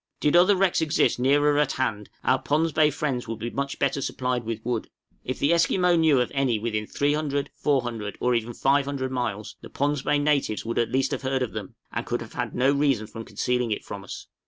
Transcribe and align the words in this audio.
Did 0.19 0.35
other 0.35 0.55
wrecks 0.55 0.81
exist 0.81 1.19
nearer 1.19 1.59
at 1.59 1.73
hand, 1.73 2.09
our 2.23 2.39
Pond's 2.41 2.71
Bay 2.71 2.89
friends 2.89 3.27
would 3.27 3.37
be 3.37 3.51
much 3.51 3.77
better 3.77 4.01
supplied 4.01 4.45
with 4.45 4.65
wood. 4.65 4.89
If 5.23 5.37
the 5.37 5.53
Esquimaux 5.53 5.95
knew 5.95 6.19
of 6.19 6.31
any 6.33 6.57
within 6.57 6.87
300, 6.87 7.51
400, 7.53 8.17
or 8.19 8.33
even 8.33 8.55
500 8.55 9.11
miles, 9.11 9.57
the 9.61 9.69
Pond's 9.69 10.01
Bay 10.01 10.17
natives 10.17 10.65
would 10.65 10.79
at 10.79 10.89
least 10.91 11.11
have 11.11 11.21
heard 11.21 11.43
of 11.43 11.53
them, 11.53 11.75
and 11.91 12.03
could 12.03 12.21
have 12.21 12.33
had 12.33 12.55
no 12.55 12.71
reason 12.73 13.05
for 13.05 13.23
concealing 13.23 13.69
it 13.69 13.85
from 13.85 14.03
us. 14.03 14.25